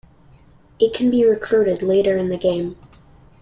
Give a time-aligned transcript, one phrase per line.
[0.79, 2.75] It can be recruited later in the game.